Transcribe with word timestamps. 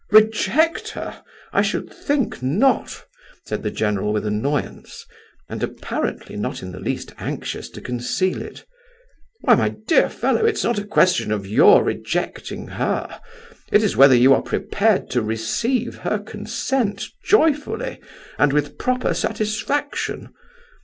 "Reject 0.09 0.87
her! 0.93 1.21
I 1.53 1.61
should 1.61 1.93
think 1.93 2.41
not!" 2.41 3.05
said 3.45 3.61
the 3.61 3.69
general 3.69 4.11
with 4.11 4.25
annoyance, 4.25 5.05
and 5.47 5.61
apparently 5.61 6.35
not 6.35 6.63
in 6.63 6.71
the 6.71 6.79
least 6.79 7.13
anxious 7.19 7.69
to 7.69 7.81
conceal 7.81 8.41
it. 8.41 8.65
"Why, 9.41 9.53
my 9.53 9.69
dear 9.85 10.09
fellow, 10.09 10.43
it's 10.43 10.63
not 10.63 10.79
a 10.79 10.83
question 10.85 11.31
of 11.31 11.45
your 11.45 11.83
rejecting 11.83 12.67
her, 12.69 13.21
it 13.71 13.83
is 13.83 13.95
whether 13.95 14.15
you 14.15 14.33
are 14.33 14.41
prepared 14.41 15.11
to 15.11 15.21
receive 15.21 15.97
her 15.97 16.17
consent 16.17 17.03
joyfully, 17.23 18.01
and 18.39 18.53
with 18.53 18.79
proper 18.79 19.13
satisfaction. 19.13 20.29